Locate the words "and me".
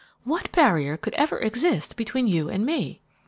2.49-3.01